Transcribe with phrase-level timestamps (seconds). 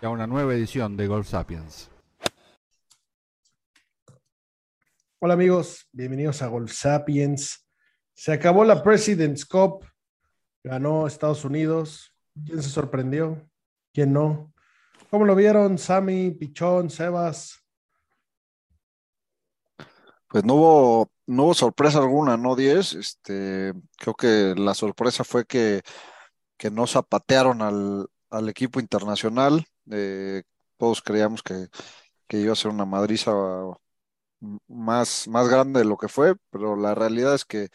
[0.00, 1.90] y a una nueva edición de Golf Sapiens.
[5.20, 7.66] Hola amigos, bienvenidos a Golf Sapiens.
[8.14, 9.84] Se acabó la President's Cup,
[10.62, 12.12] ganó Estados Unidos.
[12.46, 13.48] ¿Quién se sorprendió?
[13.92, 14.52] ¿Quién no?
[15.10, 17.64] ¿Cómo lo vieron Sammy, Pichón, Sebas?
[20.28, 22.54] Pues no hubo, no hubo sorpresa alguna, ¿no?
[22.54, 22.94] 10.
[22.94, 25.82] Este, creo que la sorpresa fue que,
[26.56, 29.64] que no zapatearon al, al equipo internacional.
[29.92, 30.42] Eh,
[30.76, 31.68] todos creíamos que,
[32.28, 33.32] que iba a ser una madriza
[34.68, 37.68] más, más grande de lo que fue, pero la realidad es que,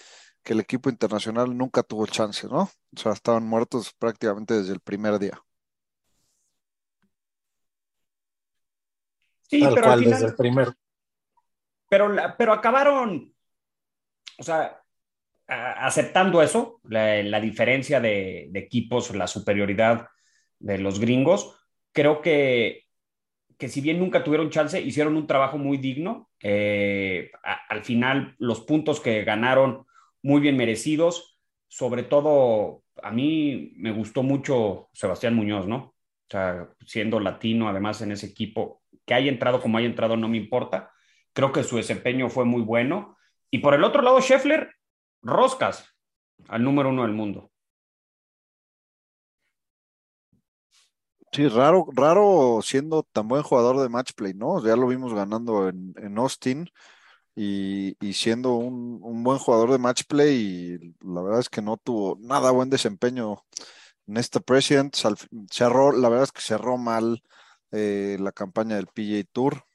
[0.43, 2.63] que el equipo internacional nunca tuvo chance, ¿no?
[2.63, 5.41] O sea, estaban muertos prácticamente desde el primer día.
[9.49, 10.73] Sí, Tal pero cual, al final, desde el primero.
[11.89, 13.33] pero, pero acabaron,
[14.39, 14.81] o sea,
[15.47, 20.07] aceptando eso, la, la diferencia de, de equipos, la superioridad
[20.59, 21.62] de los gringos,
[21.93, 22.83] creo que,
[23.57, 26.29] que si bien nunca tuvieron chance, hicieron un trabajo muy digno.
[26.41, 27.31] Eh,
[27.69, 29.85] al final, los puntos que ganaron,
[30.21, 31.39] muy bien merecidos.
[31.69, 35.77] Sobre todo, a mí me gustó mucho Sebastián Muñoz, ¿no?
[35.77, 40.27] O sea, siendo latino, además en ese equipo, que haya entrado como haya entrado, no
[40.27, 40.91] me importa.
[41.33, 43.17] Creo que su desempeño fue muy bueno.
[43.49, 44.71] Y por el otro lado, Scheffler,
[45.21, 45.95] roscas
[46.47, 47.52] al número uno del mundo.
[51.33, 54.63] Sí, raro, raro siendo tan buen jugador de match play, ¿no?
[54.63, 56.69] Ya lo vimos ganando en, en Austin
[57.35, 60.35] y, y siendo un, un buen jugador de match play
[61.01, 63.43] y la verdad es que no tuvo nada buen desempeño
[64.07, 64.95] en esta President.
[65.51, 67.23] Cerró, la verdad es que cerró mal
[67.71, 69.65] eh, la campaña del PGA Tour.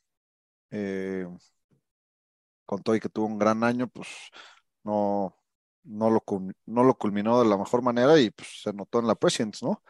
[0.72, 1.26] Eh,
[2.66, 4.08] con todo y que tuvo un gran año, pues
[4.84, 5.34] no,
[5.84, 9.06] no lo, cul- no lo culminó de la mejor manera y pues se notó en
[9.06, 9.82] la Presidents, ¿no?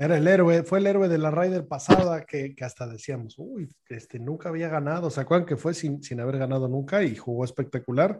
[0.00, 3.68] Era el héroe, fue el héroe de la Ryder pasada que, que hasta decíamos, uy,
[3.86, 5.10] este nunca había ganado.
[5.10, 8.18] ¿Se acuerdan que fue sin, sin haber ganado nunca y jugó espectacular?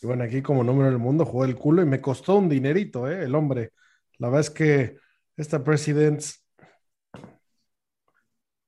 [0.00, 3.10] Y bueno, aquí como número del mundo jugó el culo y me costó un dinerito,
[3.10, 3.24] ¿eh?
[3.24, 3.72] El hombre.
[4.16, 4.96] La verdad es que
[5.36, 6.46] esta Presidents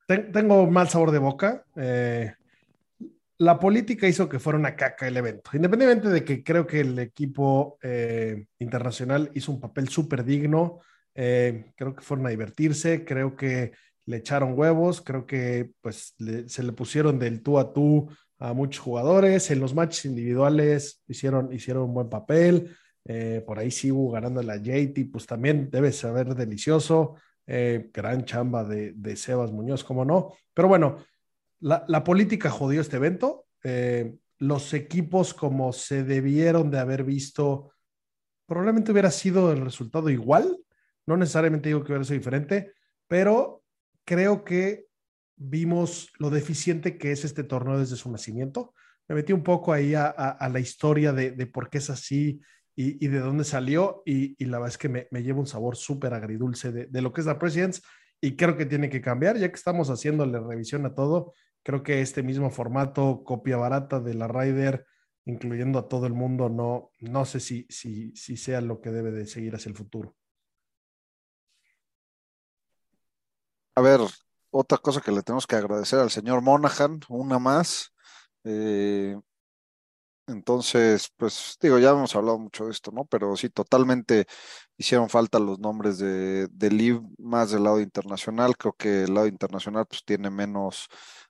[0.06, 1.64] ten- tengo mal sabor de boca.
[1.76, 2.34] Eh,
[3.38, 5.52] la política hizo que fuera una caca el evento.
[5.54, 10.80] Independientemente de que creo que el equipo eh, internacional hizo un papel súper digno,
[11.14, 13.72] eh, creo que fueron a divertirse, creo que
[14.06, 16.14] le echaron huevos, creo que pues
[16.46, 21.52] se le pusieron del tú a tú a muchos jugadores, en los matches individuales hicieron,
[21.52, 26.34] hicieron un buen papel, eh, por ahí hubo ganando la JT, pues también debe saber
[26.34, 27.16] delicioso,
[27.46, 30.96] eh, gran chamba de, de Sebas Muñoz, como no, pero bueno,
[31.60, 33.46] la, la política jodió este evento.
[34.38, 37.72] los equipos como se debieron de haber visto,
[38.46, 40.58] probablemente hubiera sido el resultado igual.
[41.10, 42.72] No necesariamente digo que hubiera sido diferente,
[43.08, 43.64] pero
[44.04, 44.86] creo que
[45.34, 48.74] vimos lo deficiente que es este torneo desde su nacimiento.
[49.08, 52.40] Me metí un poco ahí a, a- la historia de, por qué es así
[52.76, 55.74] y, de dónde salió y, y la verdad es que me, me lleva un sabor
[55.74, 57.82] súper agridulce de, de lo que es la Presidents
[58.20, 61.32] y creo que tiene que cambiar, ya que estamos haciéndole revisión a todo,
[61.64, 64.86] creo que este mismo formato, copia barata de la Ryder,
[65.24, 69.10] incluyendo a todo el mundo, no, no sé si, si, si sea lo que debe
[69.10, 70.14] de seguir hacia el futuro.
[73.80, 74.00] A ver,
[74.50, 77.92] otra cosa que le tenemos que agradecer al señor Monahan, una más.
[78.44, 79.16] Eh,
[80.26, 83.04] entonces, pues digo, ya hemos hablado mucho de esto, ¿no?
[83.06, 84.26] Pero sí, totalmente
[84.76, 88.56] hicieron falta los nombres de, de Liv más del lado internacional.
[88.56, 90.86] Creo que el lado internacional pues tiene menos,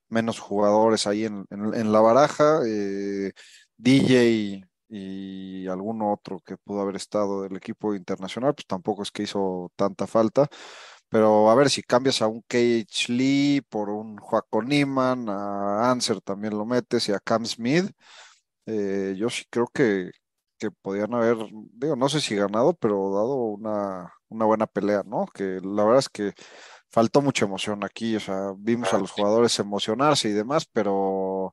[0.08, 2.61] menos jugadores ahí en, en- en la baraja.
[2.67, 3.32] Eh,
[3.76, 9.23] DJ y alguno otro que pudo haber estado del equipo internacional, pues tampoco es que
[9.23, 10.49] hizo tanta falta.
[11.11, 16.21] Pero a ver si cambias a un Cage Lee por un Joaquín Niemann, a Anser
[16.23, 17.93] también lo metes y a Cam Smith.
[18.67, 20.11] eh, yo sí creo que,
[20.59, 21.37] que podían haber,
[21.73, 25.27] digo, no sé si ganado, pero dado una, una buena pelea, ¿no?
[25.35, 26.33] Que la verdad es que
[26.91, 31.53] faltó mucha emoción aquí, o sea, vimos a los jugadores emocionarse y demás, pero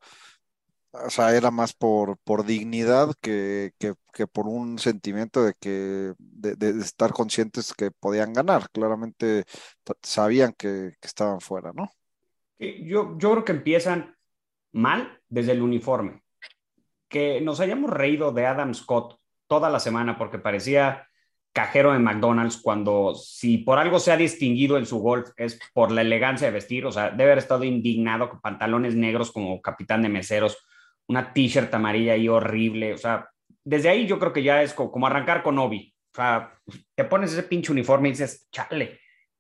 [0.91, 6.69] o sea, era más por, por dignidad que, que, por un sentimiento de que de,
[6.81, 8.69] estar conscientes que podían ganar.
[8.71, 9.45] Claramente
[10.01, 11.91] sabían que, que estaban fuera, ¿no?
[12.59, 14.15] Yo, yo creo que empiezan
[14.71, 16.23] mal desde el uniforme.
[17.07, 21.07] Que nos hayamos reído de Adam Scott toda la semana porque parecía
[21.57, 25.91] cajero de McDonald's cuando si por algo se ha distinguido en su golf es por
[25.91, 30.03] la elegancia de vestir, o sea, debe haber estado indignado con pantalones negros como capitán
[30.03, 30.55] de meseros,
[31.07, 33.29] una t-shirt amarilla y horrible, o sea,
[33.63, 36.53] desde ahí yo creo que ya es como, arrancar con Obi, o sea,
[36.95, 38.99] te pones ese pinche uniforme y dices, chale,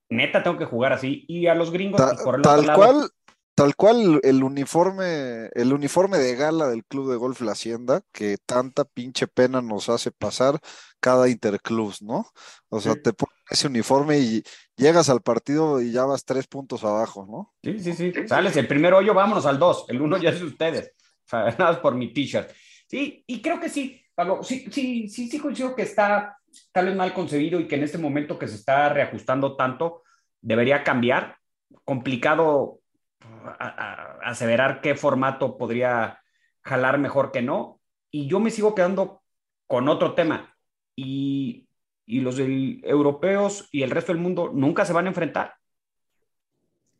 [0.09, 3.09] neta tengo que jugar así y a los gringos por el tal otro lado, cual
[3.57, 8.37] Tal cual el uniforme, el uniforme de gala del Club de Golf La Hacienda, que
[8.45, 10.59] tanta pinche pena nos hace pasar
[10.99, 12.27] cada interclubs, ¿no?
[12.69, 14.43] O sea, te pones ese uniforme y
[14.75, 17.55] llegas al partido y ya vas tres puntos abajo, ¿no?
[17.63, 18.27] Sí, sí, sí.
[18.27, 19.85] Sales el primer hoyo, vámonos al dos.
[19.87, 20.93] El uno ya es de ustedes.
[21.27, 22.49] O sea, nada más por mi t-shirt.
[22.87, 26.37] Sí, y creo que sí, Pablo, sí, sí, sí, sí coincido que está
[26.71, 30.03] tal vez mal concebido y que en este momento que se está reajustando tanto,
[30.41, 31.37] debería cambiar.
[31.83, 32.79] Complicado
[33.19, 36.19] a, aseverar qué formato podría
[36.61, 37.81] jalar mejor que no.
[38.09, 39.21] Y yo me sigo quedando
[39.67, 40.55] con otro tema.
[40.95, 41.67] Y,
[42.05, 45.55] y los europeos y el resto del mundo nunca se van a enfrentar.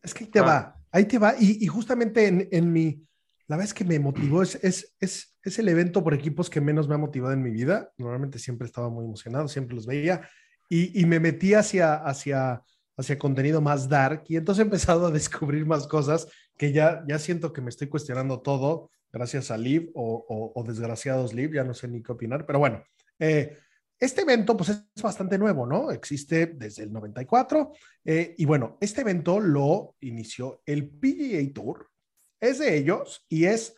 [0.04, 1.34] Es que ahí te va, ahí te va.
[1.40, 3.07] Y, y justamente en, en, mi,
[3.48, 6.88] la vez que me motivó es, es, es, es, el evento por equipos que menos
[6.88, 7.92] me ha motivado en mi vida.
[7.98, 10.28] Normalmente siempre estaba muy emocionado, siempre los veía.
[10.70, 12.62] Y, y me metí hacia, hacia
[12.98, 16.28] hacia contenido más dark y entonces he empezado a descubrir más cosas
[16.58, 21.34] que ya, ya siento que me estoy cuestionando todo gracias a Liv o, o, desgraciados
[21.34, 22.84] Liv, ya no sé ni qué opinar, pero bueno,
[23.20, 23.58] eh,
[24.00, 25.92] este evento pues es bastante nuevo, ¿no?
[25.92, 27.72] Existe desde el 94
[28.06, 31.90] eh, y bueno, este evento lo inició el PGA Tour,
[32.40, 33.76] es de ellos y es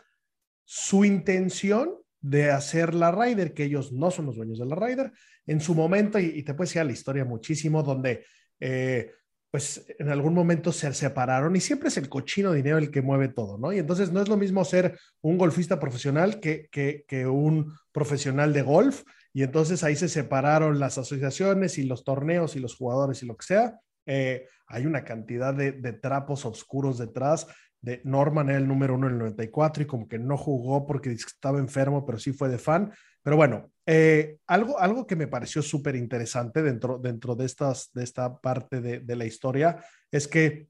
[0.64, 5.12] su intención de hacer la Ryder, que ellos no son los dueños de la Ryder,
[5.48, 8.26] en su momento, y, y te puedes ir a la historia muchísimo, donde
[8.60, 9.12] eh,
[9.52, 13.30] pues en algún momento se separaron y siempre es el cochino dinero el que mueve
[13.30, 13.74] todo, ¿no?
[13.74, 18.62] Y entonces no es lo mismo ser un golfista profesional que, que, un profesional de
[18.62, 19.04] golf
[19.34, 23.36] y entonces ahí se separaron las asociaciones y los torneos y los jugadores y lo
[23.38, 23.80] que sea.
[24.06, 27.48] Eh, hay una cantidad de, de, trapos oscuros detrás.
[27.82, 31.12] De Norman era el número uno en el 94 y como que no jugó porque
[31.12, 32.92] estaba enfermo, pero sí fue de fan.
[33.24, 38.04] Pero bueno, eh, algo, algo que me pareció súper interesante dentro, dentro de, estas, de
[38.04, 40.68] esta parte de, de la historia es que,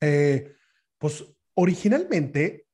[0.00, 0.54] eh,
[0.98, 1.24] pues
[1.54, 2.66] originalmente,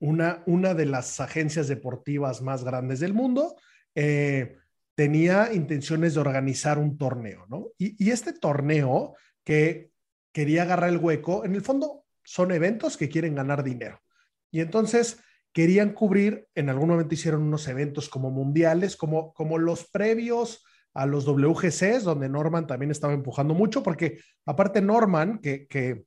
[0.00, 3.54] una, una de las agencias deportivas más grandes del mundo
[3.94, 4.56] eh,
[4.96, 7.68] tenía intenciones de organizar un torneo, ¿no?
[7.78, 9.14] Y, y este torneo
[9.44, 9.90] que
[10.32, 14.00] quería agarrar el hueco, en el fondo son eventos que quieren ganar dinero.
[14.50, 15.20] Y entonces
[15.52, 20.64] querían cubrir, en algún momento hicieron unos eventos como mundiales, como, como los previos
[20.94, 26.04] a los WGCs, donde Norman también estaba empujando mucho, porque aparte Norman, que, que,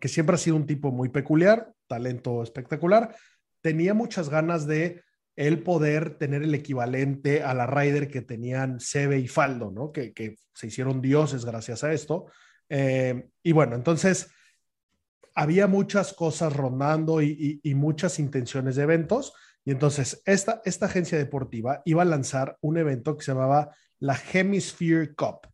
[0.00, 3.14] que siempre ha sido un tipo muy peculiar, talento espectacular,
[3.60, 5.02] tenía muchas ganas de
[5.36, 9.92] el poder tener el equivalente a la Ryder que tenían Sebe y Faldo, ¿no?
[9.92, 12.26] Que, que se hicieron dioses gracias a esto.
[12.68, 14.30] Eh, y bueno, entonces
[15.38, 19.34] había muchas cosas rondando y, muchas intenciones de eventos.
[19.64, 24.18] Y entonces esta, esta agencia deportiva iba a lanzar un evento que se llamaba la
[24.32, 25.46] Hemisphere Cup,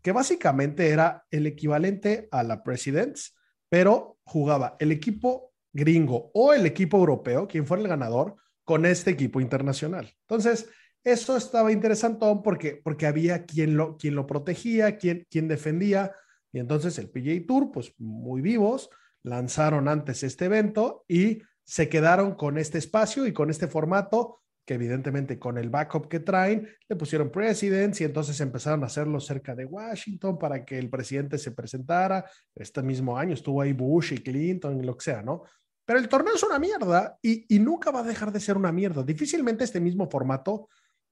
[0.00, 3.34] que básicamente era el equivalente a la Presidents,
[3.68, 9.10] pero jugaba el equipo gringo o el equipo europeo, quien fuera el ganador, con este
[9.10, 10.08] equipo internacional.
[10.20, 10.68] Entonces,
[11.02, 16.12] eso estaba interesante porque, porque había quien lo, quien lo protegía, quien, quien defendía.
[16.52, 18.88] Y entonces el PGA Tour, pues muy vivos,
[19.24, 24.74] lanzaron antes este evento y se quedaron con este espacio y con este formato que
[24.74, 29.54] evidentemente con el backup que traen le pusieron presidents y entonces empezaron a hacerlo cerca
[29.54, 32.24] de Washington para que el presidente se presentara.
[32.54, 35.42] Este mismo año estuvo ahí Bush y Clinton y lo que sea, ¿no?
[35.84, 38.70] Pero el torneo es una mierda y, y nunca va a dejar de ser una
[38.70, 39.02] mierda.
[39.02, 40.68] Difícilmente este mismo formato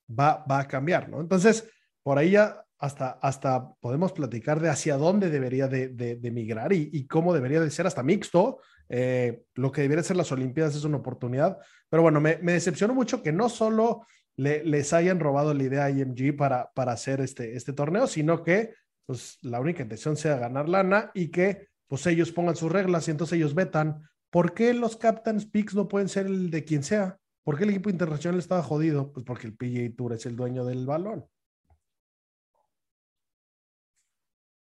[0.09, 1.21] va, va a cambiar, ¿no?
[1.21, 1.69] Entonces,
[2.05, 6.89] por ahí ya hasta, hasta podemos platicar de hacia dónde debería de, de, migrar y,
[6.91, 8.59] y, cómo debería de ser hasta mixto.
[8.89, 11.59] Eh, lo que debería ser las Olimpiadas es una oportunidad.
[11.91, 14.07] Pero bueno, me, me decepcionó mucho que no solo
[14.37, 18.43] le, les hayan robado la idea a IMG para, para hacer este, este torneo, sino
[18.43, 18.73] que
[19.05, 23.11] pues, la única intención sea ganar lana y que pues ellos pongan sus reglas y
[23.11, 24.09] entonces ellos vetan.
[24.31, 27.19] ¿Por qué los Captain's Picks no pueden ser el de quien sea?
[27.45, 29.13] ¿Por qué el equipo internacional estaba jodido?
[29.13, 31.27] Pues porque el PGA Tour es el dueño del balón.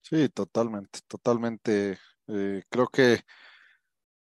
[0.09, 1.97] Sí, totalmente, totalmente.
[2.27, 3.21] Eh, creo que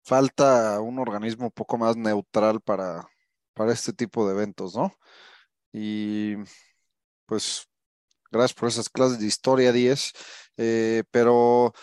[0.04, 3.08] falta un organismo un poco más neutral para,
[3.54, 4.94] para este tipo de eventos, ¿no?
[5.74, 6.36] Y
[7.26, 7.68] pues
[8.32, 10.14] gracias por esas clases de historia 10,
[10.58, 11.74] eh, pero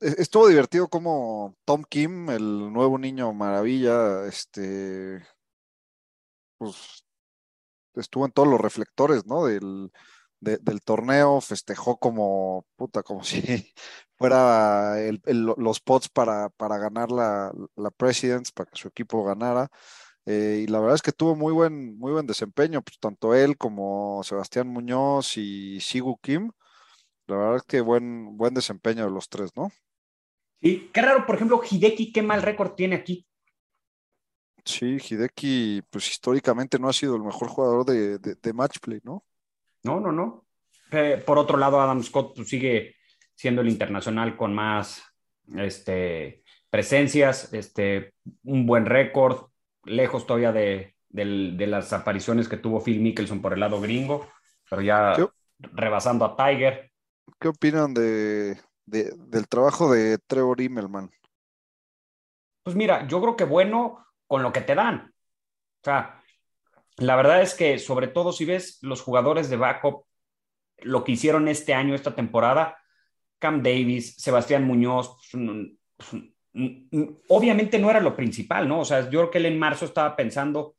[0.00, 5.22] e-, estuvo divertido como Tom Kim, el nuevo niño maravilla, este,
[6.58, 7.04] pues
[7.94, 9.46] estuvo en todos los reflectores, ¿no?
[9.46, 9.92] Del,
[10.40, 13.72] del torneo, festejó como, puta, como si
[14.16, 14.96] fuera
[15.32, 19.68] los pots para, para ganar la, la Presidents, para que su equipo ganara.
[20.26, 23.56] Eh, y la verdad es que tuvo muy buen, muy buen desempeño, pues tanto él
[23.56, 26.50] como Sebastián Muñoz y Sigu Kim.
[27.26, 29.70] La verdad es que buen, buen desempeño de los tres, ¿no?
[30.60, 33.26] Sí, qué raro, por ejemplo, Hideki, qué mal récord tiene aquí.
[34.64, 39.24] Sí, Hideki, pues históricamente no ha sido el mejor jugador de, de, match play, ¿no?
[39.84, 40.46] No, no, no.
[40.90, 42.96] Eh, por otro lado, Adam Scott pues, sigue
[43.34, 45.02] siendo el internacional con más
[45.56, 49.48] este, presencias, este, un buen récord,
[49.84, 54.28] lejos todavía de, las apariciones que tuvo Phil Mickelson por el lado gringo,
[54.68, 55.14] pero ya
[55.58, 56.90] rebasando a Tiger.
[57.40, 61.10] ¿Qué opinan de, del trabajo de Trevor Immelman?
[62.62, 65.12] Pues mira, yo creo que bueno con lo que te dan.
[65.80, 66.17] O sea,
[66.98, 70.04] la verdad es que sobre todo si ves los jugadores de backup,
[70.78, 72.78] lo que hicieron este año, esta temporada,
[73.38, 75.62] Cam Davis, Sebastián Muñoz, pues,
[75.96, 76.22] pues,
[77.28, 78.80] obviamente no era lo principal, ¿no?
[78.80, 80.76] O sea, yo creo que él en marzo estaba pensando,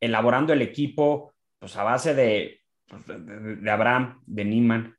[0.00, 4.96] elaborando el equipo, pues a base de, pues, de, Abraham, de Neiman,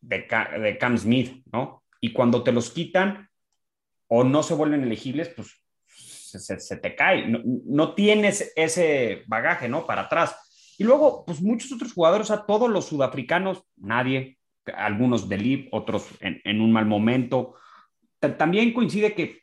[0.00, 0.26] de,
[0.60, 1.84] de Cam Smith, ¿no?
[2.00, 3.28] Y cuando te los quitan
[4.08, 5.59] o no se vuelven elegibles, pues
[6.38, 7.26] se, te cae.
[7.28, 9.86] No, tienes ese bagaje, ¿no?
[9.86, 10.74] Para atrás.
[10.78, 14.38] Y luego, pues muchos otros jugadores, a todos los sudafricanos, nadie,
[14.74, 17.54] algunos del IB, otros en, un mal momento.
[18.18, 19.42] También coincide que,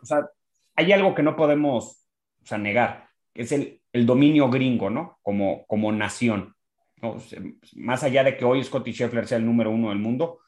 [0.00, 0.28] o sea,
[0.74, 2.06] hay algo que no podemos,
[2.42, 5.18] o sea, negar, que es el, dominio gringo, ¿no?
[5.22, 6.54] Como, como nación.
[7.74, 10.40] Más allá de que hoy Scotty Scheffler sea el número uno del mundo,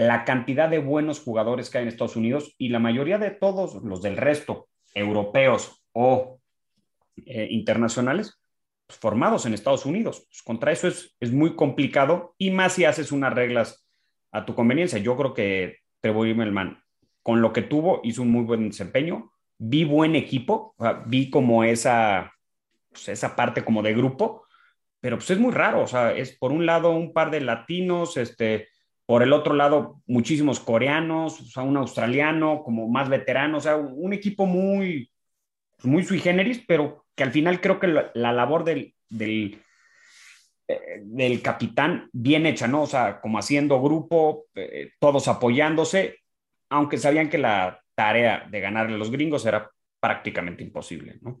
[0.00, 3.74] la cantidad de buenos jugadores que hay en Estados Unidos y la mayoría de todos
[3.84, 6.40] los del resto, europeos o
[7.26, 8.40] eh, internacionales,
[8.86, 10.24] pues, formados en Estados Unidos.
[10.26, 13.86] Pues, contra eso es, es, muy complicado y más si haces unas reglas
[14.32, 14.98] a tu conveniencia.
[14.98, 16.82] Yo creo que Trevor Immelman,
[17.22, 19.32] con lo que tuvo, hizo un muy buen desempeño.
[19.58, 20.74] Vi buen equipo,
[21.08, 22.32] vi como esa,
[22.88, 24.46] pues, esa parte como de grupo,
[24.98, 25.82] pero pues es muy raro.
[25.82, 28.69] O sea, es por un lado un par de latinos, este,
[29.10, 33.76] por el otro lado, muchísimos coreanos, o sea, un australiano como más veterano, o sea,
[33.76, 35.10] un equipo muy,
[35.82, 39.60] muy sui generis, pero que al final creo que la, labor del, del,
[40.68, 42.82] eh, del, capitán bien hecha, ¿no?
[42.82, 46.20] O sea, como haciendo grupo, eh, todos apoyándose,
[46.68, 51.40] aunque sabían que la tarea de ganarle a los gringos era prácticamente imposible, ¿no?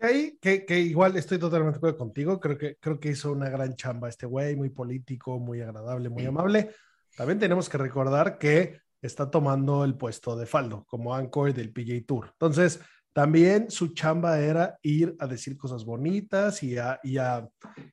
[0.00, 3.48] Ahí, que, que, igual estoy totalmente de acuerdo contigo, creo que, creo que hizo una
[3.48, 6.70] gran chamba este güey, muy político, muy agradable, muy amable.
[7.16, 12.04] También tenemos que recordar que está tomando el puesto de Faldo como anchor del PJ
[12.06, 12.28] Tour.
[12.32, 12.80] Entonces,
[13.12, 17.48] también su chamba era ir a decir cosas bonitas y a, y a,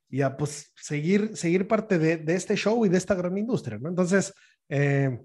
[0.08, 3.80] y a pues, seguir, seguir parte de, de, este show y de esta gran industria,
[3.80, 3.90] ¿no?
[3.90, 4.32] Entonces,
[4.70, 5.20] eh,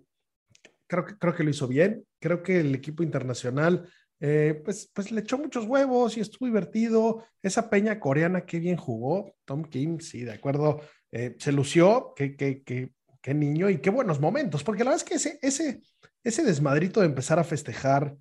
[0.86, 2.06] creo, que, creo que lo hizo bien.
[2.18, 3.86] Creo que el equipo internacional
[4.20, 7.24] eh, pues, pues le echó muchos huevos y estuvo divertido.
[7.42, 9.34] Esa peña coreana, qué bien jugó.
[9.44, 10.80] Tom Kim, sí, de acuerdo.
[11.10, 15.04] Eh, se lució, qué, qué, qué, qué, niño y qué buenos momentos, porque la verdad
[15.04, 15.82] es que ese, ese,
[16.22, 18.16] ese desmadrito de empezar a festejar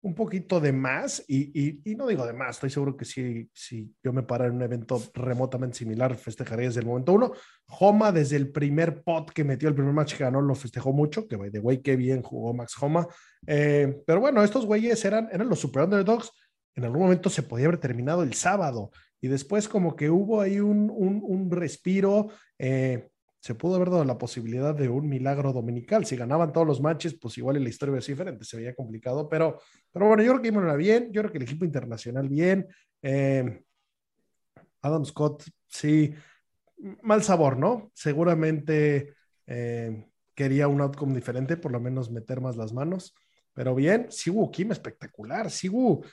[0.00, 3.92] un poquito de más, y, y, no digo de más, estoy seguro que si, si
[4.02, 7.32] yo me parara en un evento remotamente similar, festejaría desde el momento uno.
[7.66, 11.26] Homa, desde el primer pot que metió el primer match que ganó, lo festejó mucho,
[11.26, 13.08] que by the way, qué bien jugó Max Homa.
[13.46, 16.30] Eh, pero bueno, estos güeyes eran, eran los super underdogs.
[16.76, 20.60] En algún momento se podía haber terminado el sábado, y después como que hubo ahí
[20.60, 22.28] un, un, un respiro.
[22.56, 23.08] Eh,
[23.40, 26.04] se pudo haber dado la posibilidad de un milagro dominical.
[26.04, 29.60] Si ganaban todos los matches, pues igual la historia es diferente, se veía complicado, pero,
[29.92, 32.66] pero bueno, yo creo que iban bien, yo creo que el equipo internacional bien.
[33.02, 33.62] Eh,
[34.82, 36.12] Adam Scott, sí,
[37.02, 37.90] mal sabor, ¿no?
[37.94, 39.14] Seguramente
[39.46, 43.14] eh, quería un outcome diferente, por lo menos meter más las manos,
[43.52, 46.04] pero bien, Sigu Kim espectacular, Sigu,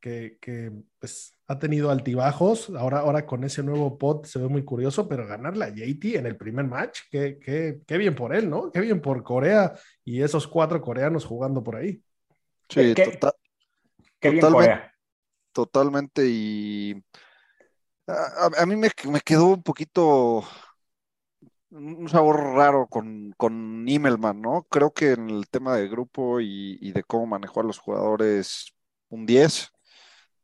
[0.00, 2.70] que, que pues ha tenido altibajos.
[2.70, 6.26] Ahora, ahora con ese nuevo pot se ve muy curioso, pero ganarle a JT en
[6.26, 8.70] el primer match, qué, qué, qué bien por él, ¿no?
[8.70, 12.02] Qué bien por Corea y esos cuatro coreanos jugando por ahí.
[12.68, 13.32] Sí, ¿Qué, total,
[14.18, 14.94] qué bien totalmente, Corea.
[15.52, 16.26] totalmente.
[16.26, 17.04] Y
[18.06, 20.44] a, a mí me, me, quedó un poquito
[21.70, 24.66] un sabor raro con, con Immelman, ¿no?
[24.70, 28.72] Creo que en el tema de grupo y, y de cómo manejó a los jugadores,
[29.08, 29.72] un 10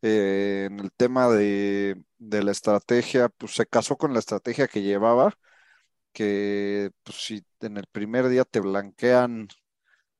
[0.03, 5.38] eh, en el tema de, la estrategia, pues se casó con la estrategia que llevaba,
[6.12, 9.49] que pues, si en el primer día te blanquean,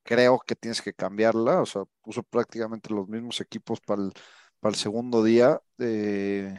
[0.03, 5.23] creo que tienes que cambiarla, o sea, puso prácticamente los mismos equipos para el, segundo
[5.23, 6.57] día, eh,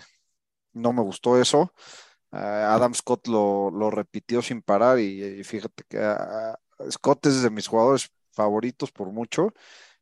[0.73, 1.73] no me gustó eso.
[2.31, 5.99] Adam Scott lo, lo, repitió sin parar y, fíjate que
[6.91, 9.53] Scott es de mis jugadores favoritos por mucho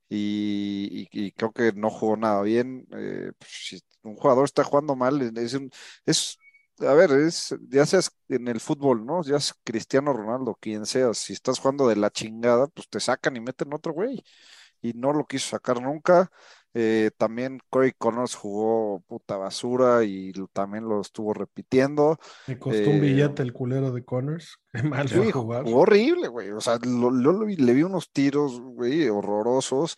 [0.09, 0.76] y,
[1.07, 2.87] creo que no jugó nada bien.
[2.93, 5.59] Eh, pues, si un jugador está jugando mal, es,
[6.07, 6.39] es,
[6.81, 9.23] a ver, es, ya seas en el fútbol, ¿no?
[9.23, 13.37] Ya es Cristiano Ronaldo, quien seas, si estás jugando de la chingada, pues te sacan
[13.37, 14.23] y meten otro güey.
[14.83, 16.31] Y no lo quiso sacar nunca.
[16.79, 22.19] Eh, también Corey Connors jugó puta basura y también lo estuvo repitiendo.
[22.47, 24.59] Me costó un billete el culero de Connors.
[24.75, 25.33] Qué mal sí.
[25.33, 26.51] Jugó horrible, güey.
[26.51, 29.97] O sea, le vi unos tiros, güey, horrorosos.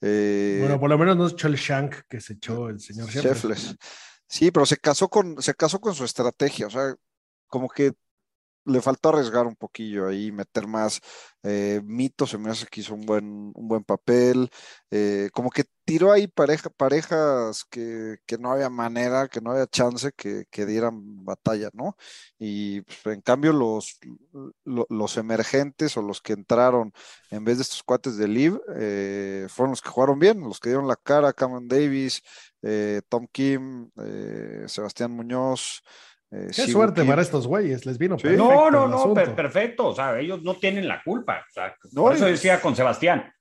[0.00, 3.76] Eh, bueno, por lo menos no echó el shank que se echó el señor Sheffles.
[4.26, 6.66] Sí, pero se casó con, se casó con su estrategia.
[6.66, 6.94] O sea,
[7.46, 7.92] como que
[8.70, 11.00] le faltó arriesgar un poquillo ahí, meter más
[11.42, 14.50] eh, mitos, se me hace que hizo un buen, un buen papel,
[14.90, 20.12] eh, como que tiró ahí pareja, parejas que, no había manera, que no había chance
[20.12, 21.96] que, dieran batalla, ¿no?
[22.38, 23.98] Y pues, en cambio los,
[24.64, 26.92] los, emergentes o los que entraron
[27.30, 30.68] en vez de estos cuates de Liv eh, fueron los que jugaron bien, los que
[30.68, 32.22] dieron la cara, Cameron Davis,
[33.08, 33.90] Tom Kim,
[34.66, 35.82] Sebastián Muñoz,
[36.32, 38.44] eh, Qué suerte para estos güeyes, les vino perfecto.
[38.44, 39.88] No, no, no, perfecto.
[39.88, 41.44] O sea, ellos no tienen la culpa.
[41.48, 43.32] O sea, por eso decía con Sebastián,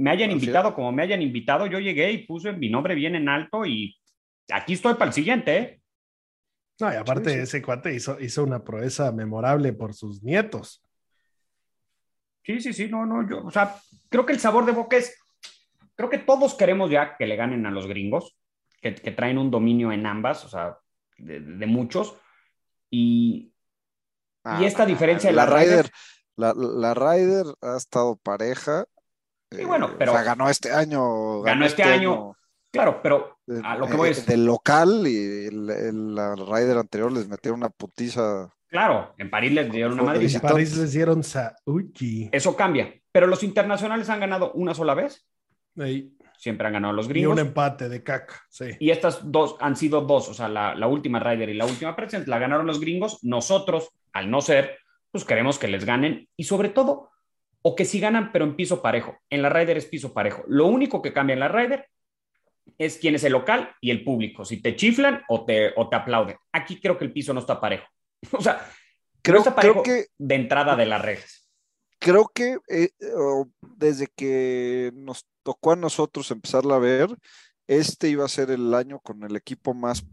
[0.00, 3.28] me hayan invitado como me hayan invitado, yo llegué y puse mi nombre bien en
[3.28, 3.96] alto y
[4.50, 5.56] aquí estoy para el siguiente.
[5.58, 5.80] ¿eh?
[6.80, 10.82] No, y aparte ese cuate hizo, hizo una proeza memorable por sus nietos.
[12.42, 13.76] Sí, sí, sí, no, no, yo, o sea,
[14.08, 15.14] creo que el sabor de boca es,
[15.94, 18.38] creo que todos queremos ya que le ganen a los gringos,
[18.80, 20.78] que, que traen un dominio en ambas, o sea,
[21.20, 22.16] de, muchos.
[22.90, 23.52] Y, y
[24.44, 25.90] ah, esta diferencia de la, Ryder,
[26.36, 28.84] la, la Ryder ha estado pareja.
[29.50, 30.12] y bueno, eh, pero.
[30.12, 31.42] ganó este año.
[31.42, 32.34] Ganó, este, este año,
[32.72, 34.26] Claro, pero a lo que voy es.
[34.26, 38.52] Del local y el, la Ryder anterior les metieron una putiza.
[38.68, 40.26] Claro, en París les dieron una madre.
[40.26, 42.28] En París les dieron Sauchi.
[42.30, 42.94] Eso cambia.
[43.10, 45.26] Pero los internacionales han ganado una sola vez.
[45.76, 47.36] Ahí siempre han ganado los gringos.
[47.36, 48.70] Y un empate de caca, sí.
[48.80, 52.26] Y estas dos han sido dos, o sea, la, última Ryder y la última Present
[52.28, 53.22] la ganaron los gringos.
[53.22, 54.78] Nosotros, al no ser,
[55.10, 57.10] pues queremos que les ganen y sobre todo,
[57.60, 59.18] o que si ganan, pero en piso parejo.
[59.28, 60.42] En la Ryder es piso parejo.
[60.48, 61.86] Lo único que cambia en la Ryder
[62.78, 65.96] es quién es el local y el público, si te chiflan o te, o te
[65.96, 66.38] aplauden.
[66.52, 67.86] Aquí creo que el piso no está parejo.
[68.32, 68.66] o sea,
[69.20, 70.06] creo, no está parejo que...
[70.16, 71.39] de entrada de las redes
[72.00, 72.90] creo que eh,
[73.76, 77.16] desde que nos tocó a nosotros empezarla a ver,
[77.68, 80.04] este iba a ser el año con el equipo más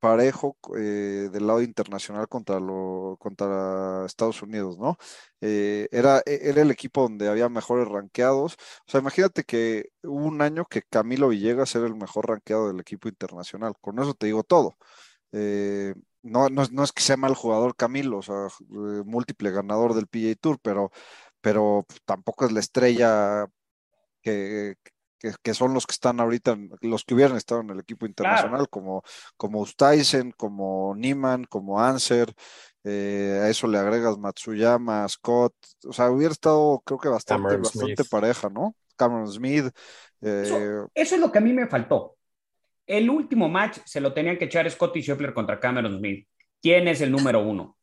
[0.00, 4.96] parejo eh, del lado internacional contra, lo, contra Estados Unidos, ¿no?
[5.40, 8.54] Eh, era, e, era el equipo donde había mejores ranqueados.
[8.86, 12.80] O sea, imagínate que hubo un año que Camilo Villegas era el mejor ranqueado del
[12.80, 13.74] equipo internacional.
[13.80, 14.76] Con eso te digo todo.
[16.22, 18.48] No, no, es que sea mal jugador Camilo, o sea,
[19.04, 20.90] múltiple ganador del PGA Tour, pero,
[21.40, 23.46] pero tampoco es la estrella
[24.22, 24.76] que,
[25.42, 29.02] que, son los que están ahorita, los que hubieran estado en el equipo internacional, como,
[29.36, 32.32] como Ustaisen, como Niman, como Anser,
[32.84, 35.54] eh, a eso le agregas Matsuyama, Scott,
[35.86, 38.74] o sea, hubiera estado creo que bastante, bastante pareja, ¿no?
[38.96, 39.66] Cameron Smith.
[40.20, 40.42] Eh,
[40.94, 42.17] eso, es lo que a mí me faltó.
[42.88, 46.26] El último match se lo tenían que echar Scott y Scheffler contra Cameron Smith.
[46.60, 47.76] ¿Quién es el número uno?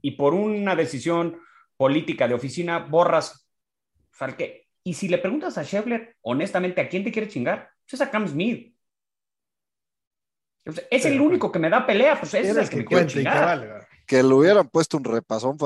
[0.00, 1.40] Y por una decisión
[1.76, 3.48] política de oficina, borras
[4.10, 4.68] Falque.
[4.82, 7.70] Y si le preguntas a Scheffler, honestamente, ¿a quién te quiere chingar?
[7.84, 8.74] Pues es a Cam Smith.
[10.64, 13.88] es el único que me da pelea, pues ese es el que, me quiere chingar.
[14.08, 15.58] Que le hubieran puesto un repasón,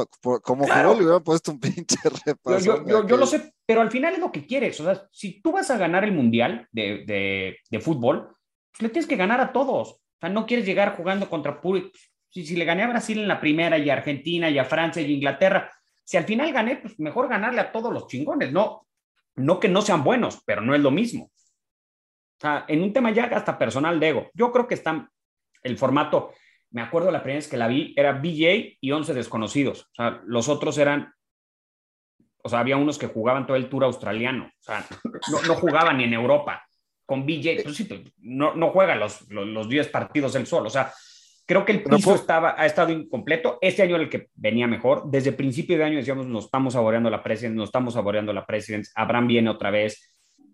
[0.42, 2.86] como jugó, le hubieran puesto un pinche repasón.
[2.86, 4.78] Yo, yo, lo sé, pero al final es lo que quieres.
[4.80, 8.26] O sea, si tú vas a ganar el mundial de, de, fútbol,
[8.72, 9.92] pues le tienes que ganar a todos.
[9.92, 11.88] O sea, no quieres llegar jugando contra puro.
[12.28, 15.00] Si, si le gané a Brasil en la primera y a Argentina y a Francia
[15.00, 15.70] y a Inglaterra,
[16.04, 18.86] si al final gané, pues mejor ganarle a todos los chingones, no
[19.36, 21.24] no que no sean buenos, pero no es lo mismo.
[21.24, 24.30] O sea, en un tema ya hasta personal de ego.
[24.34, 25.08] Yo creo que están
[25.62, 26.32] el formato,
[26.72, 29.82] me acuerdo la primera vez que la vi, era BJ y 11 desconocidos.
[29.92, 31.12] O sea, los otros eran,
[32.42, 34.46] o sea, había unos que jugaban todo el tour australiano.
[34.46, 34.84] O sea,
[35.46, 36.64] no, jugaban ni en Europa.
[37.04, 40.66] Con BJ, pues sí, no, no juega los, los, 10 partidos él solo.
[40.66, 40.92] O sea,
[41.44, 43.58] Creo que el piso estaba, ha estado incompleto.
[43.60, 45.10] Este año era el que venía mejor.
[45.10, 48.46] Desde el principio de año decíamos, nos estamos saboreando la Presidents, nos estamos saboreando la
[48.46, 48.92] Presidents.
[48.94, 50.08] Abraham viene otra vez.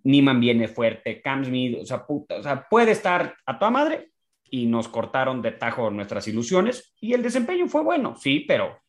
[0.05, 4.11] Niman viene fuerte, Cam Smith, o sea, puta, o sea, puede estar a toda madre
[4.51, 8.81] y nos cortaron de tajo nuestras ilusiones y el desempeño fue bueno, sí, pero,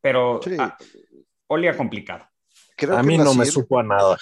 [0.00, 0.56] pero Sí.
[0.58, 0.76] ah,
[1.48, 2.26] olía complicado.
[2.76, 4.16] Creo A mí no me supo a nada.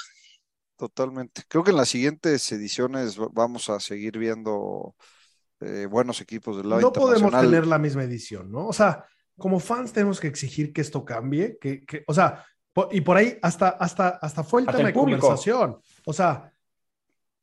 [0.77, 1.43] Totalmente.
[1.49, 4.95] Creo que en las siguientes ediciones va- vamos a seguir viendo
[5.61, 8.67] eh, buenos equipos del lado no podemos tener la misma edición, ¿no?
[8.67, 9.05] O sea,
[9.37, 12.47] como fans tenemos que exigir que esto cambie, que, que- o sea,
[12.93, 15.21] y por ahí hasta, hasta, hasta fue el Hasta tema el de público.
[15.21, 15.79] conversación.
[16.07, 16.51] O sea,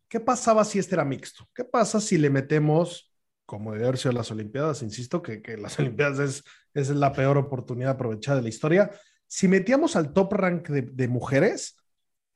[0.08, 1.48] ¿qué pasaba si este era mixto?
[1.54, 3.14] ¿Qué pasa si le metemos,
[3.46, 6.44] como debe haber sido las Olimpiadas, insisto, que, que las Olimpiadas es,
[6.74, 8.92] es la peor oportunidad aprovechada de la historia?
[9.28, 11.78] Si metíamos al top rank de, de mujeres,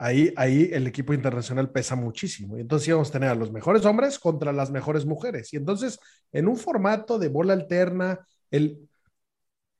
[0.02, 2.58] ahí, ahí el equipo internacional pesa muchísimo.
[2.58, 5.54] Y entonces íbamos a tener a los mejores hombres contra las mejores mujeres.
[5.54, 6.00] Y entonces,
[6.32, 8.90] en un formato de bola alterna, el,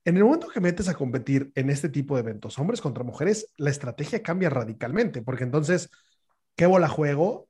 [0.04, 3.52] en el momento que metes a competir en este tipo de eventos, hombres contra mujeres,
[3.56, 5.90] la estrategia cambia radicalmente, porque entonces,
[6.56, 7.48] ¿qué bola juego?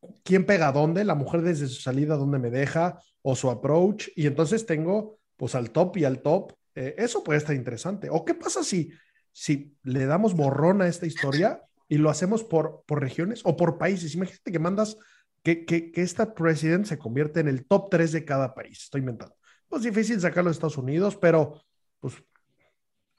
[0.00, 1.04] ¿Qué- ¿Quién pega dónde?
[1.04, 2.98] La mujer desde su salida, ¿dónde me deja?
[3.22, 4.08] O su approach.
[4.16, 6.52] Y entonces tengo pues al top y al top.
[6.74, 8.08] Eh, eso puede estar interesante.
[8.10, 8.90] ¿O qué pasa si,
[9.32, 13.78] si le damos borrón a esta historia y lo hacemos por, por regiones o por
[13.78, 14.14] países?
[14.14, 14.96] Imagínate que mandas
[15.42, 18.82] que, que, que esta president se convierte en el top 3 de cada país.
[18.84, 19.34] Estoy inventando.
[19.68, 21.60] Pues difícil sacarlo de Estados Unidos, pero
[21.98, 22.14] pues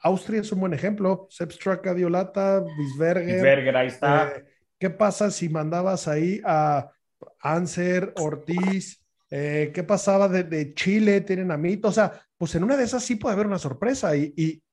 [0.03, 1.27] Austria es un buen ejemplo.
[1.29, 3.41] Sepp Straka, Violata, Bisberger.
[3.41, 4.29] Berger, ahí está.
[4.35, 4.45] Eh,
[4.81, 6.91] ¿Qué pasa si mandabas ahí a
[7.39, 8.99] Anser, Ortiz?
[9.29, 11.21] Eh, ¿Qué pasaba de, de, Chile?
[11.21, 11.89] Tienen a Mito.
[11.89, 14.63] O sea, pues en una de esas sí puede haber una sorpresa y, y,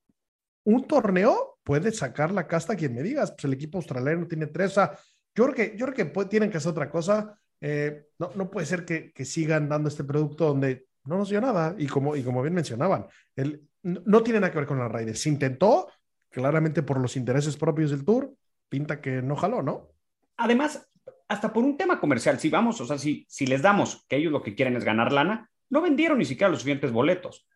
[0.65, 3.33] un torneo puede sacar la casta quien me digas.
[3.33, 4.71] Pues el equipo australiano tiene tres.
[4.71, 4.99] O sea,
[5.35, 7.39] yo creo que, yo creo que puede, tienen que hacer otra cosa.
[7.61, 11.43] Eh, no, no puede ser que, que, sigan dando este producto donde no nos dio
[11.43, 11.75] nada.
[11.77, 14.89] Y como, y como bien mencionaban, el, no, no tiene nada que ver con la
[14.89, 15.21] Raiders.
[15.21, 15.89] Se intentó,
[16.31, 18.35] claramente por los intereses propios del Tour,
[18.71, 19.98] pinta que no jaló, ¿no?
[20.39, 20.91] Además,
[21.29, 24.33] hasta por un tema comercial, si vamos, o sea, si, si les damos que ellos
[24.33, 27.47] lo que quieren es ganar lana, no vendieron ni siquiera los suficientes boletos.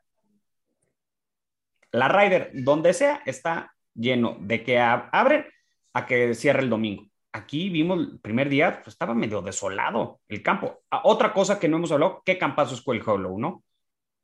[1.93, 5.47] La Ryder, donde sea, está lleno de que abren
[5.95, 7.07] a que cierre el domingo.
[7.33, 10.83] Aquí vimos el primer día, pues estaba medio desolado el campo.
[10.91, 13.65] Ah, otra cosa que no hemos hablado, qué campazo es Quell Hollow, ¿no?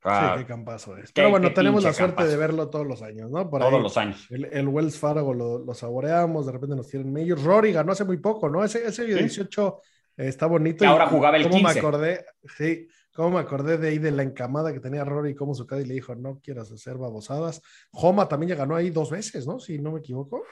[0.03, 1.11] Ah, sí, qué campazo es.
[1.11, 2.29] Pero bueno, tenemos la suerte campazo.
[2.29, 3.49] de verlo todos los años, ¿no?
[3.49, 4.27] Por todos ahí, los años.
[4.29, 7.43] El, el Wells Fargo lo, lo, saboreamos, de repente nos tienen medios.
[7.43, 8.63] Rory ganó hace muy poco, ¿no?
[8.63, 9.89] Ese, ese 18 ¿Sí?
[10.15, 10.85] está bonito.
[10.85, 11.73] Y ahora jugaba el ¿cómo 15.
[11.73, 12.25] me acordé?
[12.57, 15.67] Sí, cómo me acordé de ahí de la encamada que tenía Rory y cómo su
[15.67, 17.61] caddy le dijo, no quieras hacer babosadas.
[17.91, 19.59] Homa también ya ganó ahí dos veces, ¿no?
[19.59, 20.45] Si no me equivoco.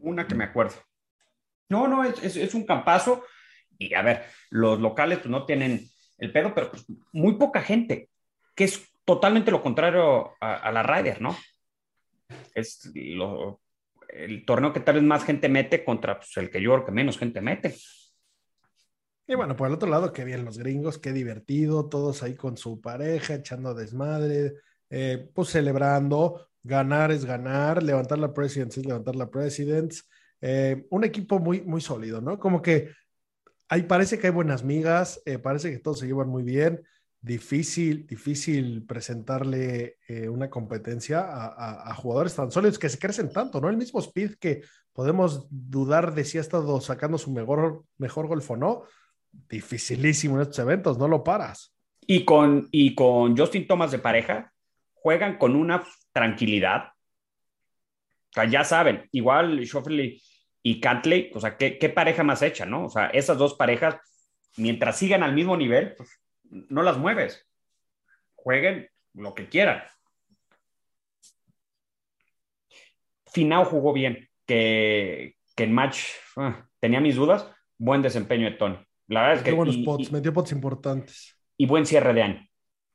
[0.00, 0.76] Una que me acuerdo.
[1.68, 3.24] No, no, es, es, es un campazo.
[3.78, 5.86] Y a ver, los locales pues no tienen
[6.18, 8.08] el pedo, pero pues, muy poca gente,
[8.54, 11.36] que es totalmente lo contrario a, la Ryder, ¿no?
[12.54, 13.60] Es lo,
[14.08, 16.92] el torneo que tal vez más gente mete contra pues, el que yo creo que
[16.92, 17.76] menos gente mete.
[19.28, 22.56] Y bueno, por el otro lado, qué bien los gringos, qué divertido, todos ahí con
[22.56, 24.54] su pareja, echando desmadre,
[24.88, 30.02] eh, pues celebrando, ganar es ganar, levantar la presidencia es levantar la presidencia.
[30.40, 32.38] Eh, un equipo muy, muy sólido, ¿no?
[32.38, 32.90] Como que
[33.68, 36.82] ahí parece que hay buenas migas, eh, parece que todos se llevan muy bien.
[37.20, 43.32] Difícil, difícil presentarle eh, una competencia a, a, a, jugadores tan sólidos que se crecen
[43.32, 43.68] tanto, ¿no?
[43.68, 48.50] El mismo Speed que podemos dudar de si ha estado sacando su mejor, mejor golf
[48.50, 48.82] o no.
[49.48, 51.74] Dificilísimo en estos eventos, no lo paras.
[52.06, 54.52] Y con, y con Justin Thomas de pareja,
[54.92, 56.92] juegan con una tranquilidad.
[58.30, 60.20] O sea, ya saben, igual Schoffley
[60.66, 62.86] y Cantley, o sea, ¿qué, ¿qué, pareja más hecha, ¿no?
[62.86, 63.98] O sea, esas dos parejas,
[64.56, 67.46] mientras sigan al mismo nivel, pues no las mueves.
[68.34, 69.84] Jueguen lo que quieran.
[73.32, 76.00] Finao jugó bien, que, que en match
[76.34, 76.50] uh,
[76.80, 77.46] tenía mis dudas,
[77.78, 78.76] buen desempeño de Tony.
[79.06, 79.50] La verdad es que.
[79.50, 81.38] Qué buenos pots, metió pots importantes.
[81.56, 82.48] Y buen cierre de año.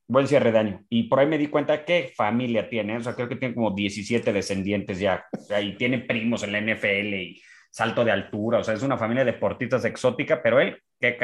[0.10, 0.86] Buen cierre de año.
[0.90, 2.98] Y por ahí me di cuenta qué familia tiene.
[2.98, 5.24] O sea, creo que tiene como 17 descendientes ya.
[5.32, 8.60] O sea, y tiene primos en la NFL y salto de altura.
[8.60, 11.18] O sea, es una familia de deportistas exótica, pero él, qué,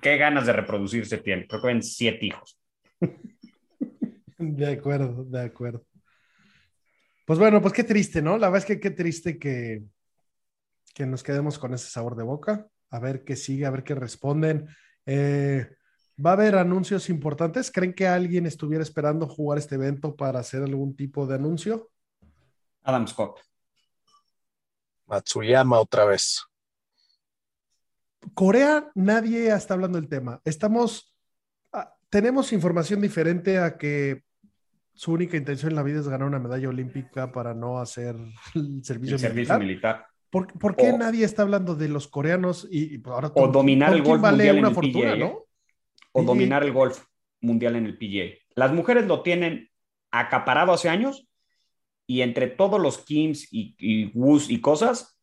[0.00, 1.46] qué ganas de reproducirse tiene.
[1.46, 2.58] Creo que ven siete hijos.
[4.38, 5.84] De acuerdo, de acuerdo.
[7.24, 8.38] Pues bueno, pues qué triste, ¿no?
[8.38, 9.82] La verdad es que qué triste que,
[10.94, 12.66] que nos quedemos con ese sabor de boca.
[12.90, 14.68] A ver qué sigue, a ver qué responden.
[15.06, 15.68] Eh,
[16.24, 17.70] ¿Va a haber anuncios importantes?
[17.70, 21.90] ¿Creen que alguien estuviera esperando jugar este evento para hacer algún tipo de anuncio?
[22.84, 23.40] Adam Scott.
[25.06, 26.42] Matsuyama otra vez.
[28.34, 30.40] Corea, nadie está hablando del tema.
[30.44, 31.14] Estamos,
[31.72, 34.22] ah, tenemos información diferente a que
[34.94, 38.16] su única intención en la vida es ganar una medalla olímpica para no hacer
[38.54, 39.60] el servicio, el servicio militar.
[39.60, 40.06] militar.
[40.30, 43.92] ¿Por, por qué O- nadie está hablando de los coreanos y, y ahora O dominar
[43.92, 45.16] el golf vale mundial en una el fortuna, PGA.
[45.16, 45.42] ¿no?
[46.12, 47.04] o dominar el golf
[47.42, 48.34] mundial en el PGA.
[48.54, 49.70] Las mujeres lo tienen
[50.10, 51.28] acaparado hace años
[52.06, 55.18] y entre todos los Kims y, y Woos y cosas,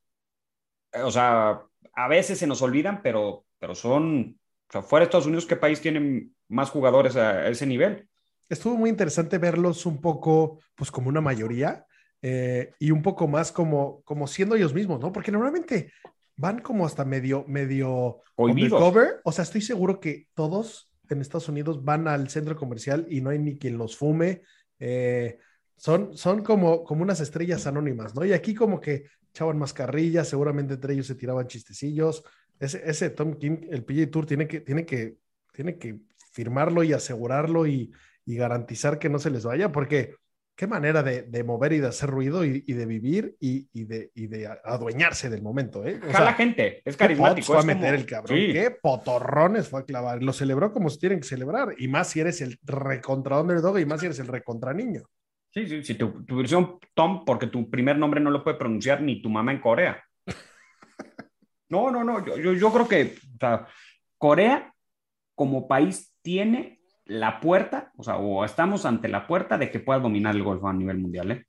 [0.91, 1.62] eh, o sea,
[1.96, 5.56] a veces se nos olvidan, pero, pero son, o sea, fuera de Estados Unidos, ¿qué
[5.56, 8.08] país tienen más jugadores a, a ese nivel?
[8.54, 11.86] estuvo muy interesante verlos un poco, pues como una mayoría
[12.22, 15.12] eh, y un poco más como, como siendo ellos mismos, ¿no?
[15.12, 15.91] Porque normalmente
[16.36, 19.22] van como hasta medio, medio undercover.
[19.24, 23.30] O sea, estoy seguro que todos en Estados Unidos van al centro comercial y no
[23.30, 24.41] hay ni quien los fume.
[24.80, 25.38] Eh,
[25.84, 28.24] son, son como, como unas estrellas anónimas, ¿no?
[28.24, 32.24] Y aquí como que echaban mascarrillas, seguramente entre ellos se tiraban chistecillos.
[32.58, 35.17] Ese, ese Tom Kim, el PGA Tour, tiene que, tiene que,
[35.52, 36.00] tiene que
[36.32, 37.91] firmarlo y asegurarlo y,
[38.26, 40.15] y garantizar que no se les vaya, porque
[40.56, 43.84] qué manera de, de mover y de hacer ruido y, y de vivir y, y
[43.84, 46.00] de, y de adueñarse del momento, ¿eh?
[46.08, 47.48] O sea, gente, es carismático.
[47.48, 48.54] fue a meter como- el cabrón, Sí.
[48.54, 50.24] qué potorrones fue a clavar.
[50.24, 53.86] Lo celebró como se tienen que celebrar, y más si eres el recontra underdog y
[53.86, 55.04] más si eres el recontra niño.
[55.54, 59.02] Sí, sí, sí, tu, tu versión Tom, porque tu primer nombre no lo puede pronunciar
[59.02, 60.04] ni tu mamá en Corea.
[61.70, 63.68] No, no, no, yo, yo, yo creo que o sea,
[64.20, 64.76] Corea
[65.34, 70.00] como país tiene la puerta, o sea, o estamos ante la puerta de que pueda
[70.00, 71.48] dominar el golf a nivel mundial, ¿eh?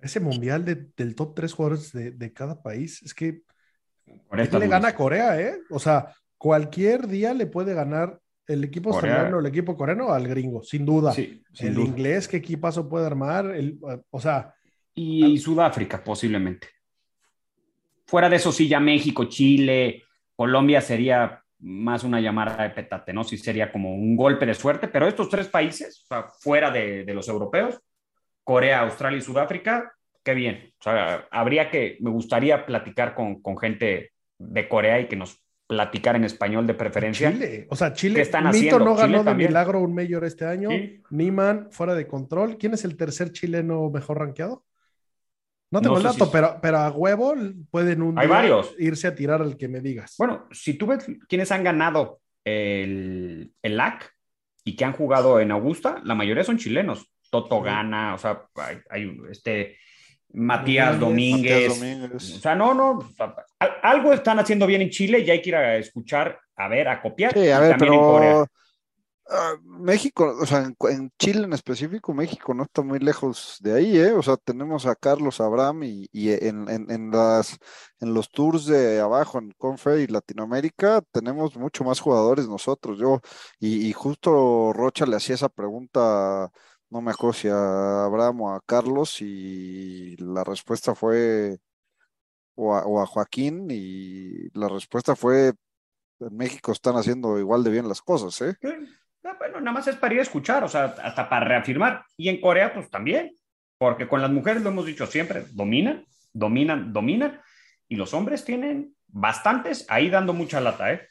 [0.00, 3.42] Ese mundial de- del top tres jugadores de, de cada país, es que
[4.28, 4.94] Corea está le gana a.
[4.94, 5.58] Corea, ¿eh?
[5.70, 10.62] O sea, cualquier día le puede ganar el equipo australiano el equipo coreano al gringo,
[10.62, 11.12] sin duda.
[11.12, 11.86] Sí, sin el duda.
[11.86, 13.78] inglés, qué equipazo puede armar, el,
[14.10, 14.54] o sea,
[14.94, 16.68] Y Sudáfrica, posiblemente.
[18.06, 20.04] Fuera de eso, sí, ya México, Chile,
[20.36, 23.24] Colombia sería más una llamada de petate, ¿no?
[23.24, 27.04] Sí sería como un golpe de suerte, pero estos tres países, o sea, fuera de,
[27.04, 27.80] de los europeos,
[28.44, 30.72] Corea, Australia y Sudáfrica, qué bien.
[30.78, 35.42] O sea, habría que, me gustaría platicar con, con gente de Corea y que nos
[35.66, 37.32] platicara en español de preferencia.
[37.32, 38.78] Chile, o sea, Chile, ¿Qué están Mito haciendo?
[38.80, 39.50] no ganó Chile de también.
[39.50, 41.02] milagro un mayor este año, Sí.
[41.10, 42.56] Niman fuera de control.
[42.56, 44.64] ¿Quién es el tercer chileno mejor rankeado?
[45.70, 47.34] No No tengo el dato, si- pero, pero a huevo
[47.70, 48.74] pueden un Hay día varios.
[48.78, 50.14] irse a tirar al que me digas.
[50.18, 54.12] Bueno, si tú ves quiénes han ganado el, el LAC
[54.64, 57.10] y que han jugado en Augusta, la mayoría son chilenos.
[57.28, 59.76] Toto Gana, o sea, hay, hay, este
[60.32, 60.98] Matías Domínguez.
[60.98, 61.68] Domínguez.
[61.68, 62.36] Matías Domínguez.
[62.36, 62.98] O sea, no, no,
[63.82, 67.00] algo están haciendo bien en Chile y hay que ir a escuchar, a ver, a
[67.02, 67.32] copiar.
[67.32, 68.46] Sí, a ver, también en pero Corea.
[69.28, 73.74] ah, México, o sea, en, en Chile en específico, México no está muy lejos de
[73.74, 74.12] ahí, ¿eh?
[74.12, 77.58] O sea, tenemos a Carlos Abraham y, y en, en, en las,
[78.00, 82.98] en los tours de abajo, en Confer y Latinoamérica, tenemos mucho más jugadores nosotros.
[82.98, 83.20] Yo,
[83.58, 86.50] y, y justo Rocha le hacía esa pregunta,
[86.90, 91.58] no me acuerdo si a Abraham o a Carlos, y la respuesta fue,
[92.54, 95.52] o a, o a Joaquín, y la respuesta fue,
[96.20, 98.56] en México están haciendo igual de bien las cosas, ¿eh?
[98.60, 98.68] Sí.
[99.24, 102.04] Ah, Bueno, nada más es para ir a escuchar, o sea, hasta para reafirmar.
[102.16, 103.36] Y en Corea, pues también,
[103.78, 107.40] porque con las mujeres lo hemos dicho siempre, dominan, dominan, dominan,
[107.88, 111.08] y los hombres tienen bastantes ahí dando mucha lata, ¿eh?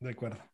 [0.00, 0.45] De acuerdo.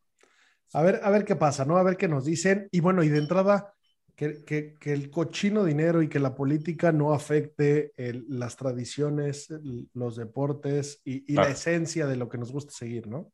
[0.75, 1.77] A ver, a ver qué pasa, ¿no?
[1.77, 2.69] A ver qué nos dicen.
[2.71, 3.75] Y bueno, y de entrada,
[4.17, 9.51] que, que- que el cochino dinero y que la política no afecte el- las tradiciones,
[9.51, 13.33] el- los deportes y, y la esencia de lo que nos gusta seguir, ¿no?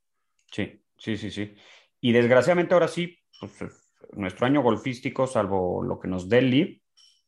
[0.52, 1.54] Sí, sí, sí, sí.
[2.00, 3.68] Y desgraciadamente ahora sí, pues eh,
[4.12, 6.82] nuestro año golfístico, salvo lo que nos dé el LIV,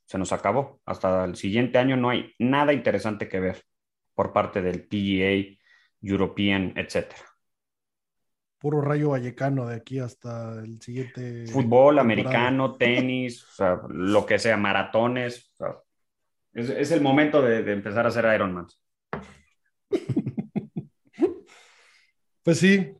[0.06, 0.80] se nos acabó.
[0.86, 3.62] Hasta el siguiente año no hay nada interesante que ver
[4.14, 5.58] por parte del PGA,
[6.02, 7.22] European, etcétera.
[8.60, 11.46] Puro rayo vallecano de aquí hasta el siguiente.
[11.46, 12.00] Fútbol, temporada.
[12.02, 15.50] americano, tenis, o sea, lo que sea, maratones.
[15.54, 15.76] o sea,
[16.52, 18.66] es, es el momento de, de empezar a hacer Ironman.
[22.42, 22.92] Pues sí.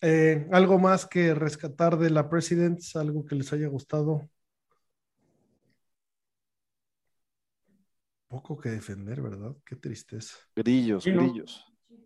[0.00, 4.28] Eh, algo más que rescatar de la Presidents, algo que les haya gustado.
[8.28, 9.54] Poco que defender, ¿verdad?
[9.66, 10.36] Qué tristeza.
[10.56, 11.30] Grillos, Sí, ¿no?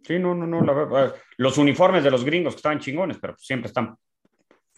[0.06, 0.62] Sí, no, no, no.
[0.62, 3.96] la verdad, los uniformes de los gringos que estaban chingones, pero siempre están,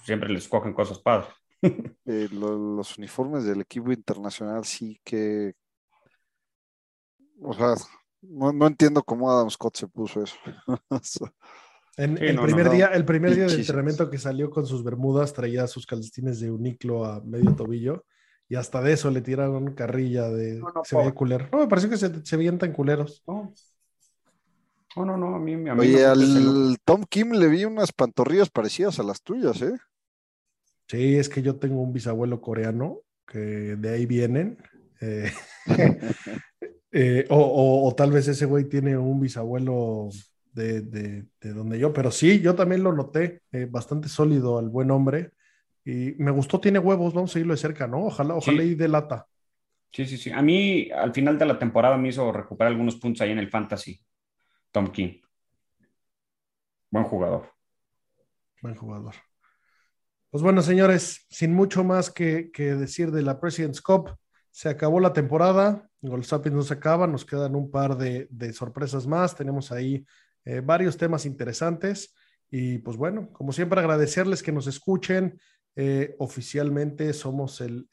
[0.04, 1.28] siempre les cogen cosas padres.
[2.06, 5.54] Eh, lo- los uniformes del equipo internacional sí que,
[7.42, 7.74] o sea,
[8.22, 10.36] no, no entiendo cómo Adam Scott se puso eso.
[11.98, 13.60] En, Sí, el, no, primer no, día, el primer día de Pinchísimos.
[13.60, 18.04] entrenamiento que salió con sus bermudas traía sus calcetines de uniclo a medio tobillo
[18.48, 21.48] y hasta de eso le tiraron carrilla de No, no, se veía culero.
[21.50, 23.22] No, me pareció que se, se veían tan culeros.
[23.26, 23.52] No,
[24.96, 27.92] no, no, no, a mí, a mí me Oye, al Tom Kim le vi unas
[27.92, 29.74] pantorrillas parecidas a las tuyas, ¿eh?
[30.88, 34.58] Sí, es que yo tengo un bisabuelo coreano que de ahí vienen.
[35.00, 35.30] Eh,
[36.92, 40.08] eh, o, tal vez ese güey tiene un bisabuelo
[40.52, 44.90] de, de, donde yo, pero sí, yo también lo noté, eh, bastante sólido al buen
[44.90, 45.32] hombre.
[45.84, 48.06] Y me gustó, tiene huevos, vamos a seguirlo de cerca, ¿no?
[48.06, 49.26] Ojalá, ojalá y delata.
[49.92, 50.30] Sí, sí, sí.
[50.30, 53.48] A mí, al final de la temporada, me hizo recuperar algunos puntos ahí en el
[53.48, 54.00] Fantasy.
[54.76, 55.22] Tom King.
[56.90, 57.50] Buen jugador.
[58.60, 59.14] Buen jugador.
[60.28, 64.14] Pues bueno, señores, sin mucho más que, decir de la President's Cup,
[64.50, 65.88] se acabó la temporada.
[66.02, 69.34] Golsapis no se acaba, nos quedan un par de, sorpresas más.
[69.34, 70.04] Tenemos ahí
[70.44, 72.14] eh, varios temas interesantes.
[72.50, 75.40] Y pues bueno, como siempre, agradecerles que nos escuchen,
[75.74, 77.88] eh, oficialmente somos el,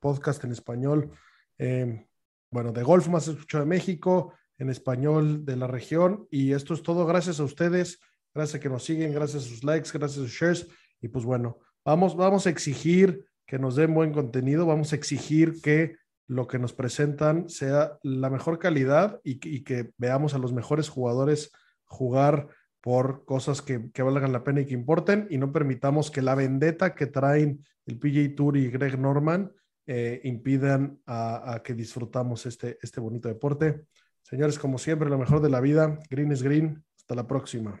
[0.00, 1.10] podcast en español,
[1.58, 2.06] eh,
[2.50, 6.26] bueno, de golf más escuchado de México, en español de la región.
[6.30, 8.00] Y esto es todo gracias a ustedes,
[8.34, 10.68] gracias a que nos siguen, gracias a sus likes, gracias a sus shares.
[11.00, 15.60] Y pues bueno, vamos, vamos a exigir que nos den buen contenido, vamos a exigir
[15.60, 20.88] que lo que nos presentan sea la mejor calidad y, que veamos a los mejores
[20.88, 21.52] jugadores
[21.84, 22.48] jugar
[22.80, 26.94] por cosas que, valgan la pena y que importen y no permitamos que la vendetta
[26.94, 29.52] que traen el PJ Tour y Greg Norman
[29.86, 33.84] eh, impidan a, que disfrutamos este, este bonito deporte.
[34.24, 35.98] Señores, como siempre, lo mejor de la vida.
[36.08, 36.82] Green is green.
[36.96, 37.80] Hasta la próxima.